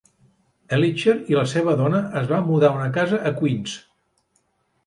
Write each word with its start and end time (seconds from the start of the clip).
Elitcher 0.77 1.15
i 1.33 1.37
la 1.39 1.43
seva 1.51 1.77
dona 1.83 1.99
es 2.23 2.27
van 2.33 2.49
mudar 2.49 2.73
a 2.73 2.79
una 2.81 2.91
casa 2.97 3.21
a 3.31 3.33
Queens. 3.43 3.77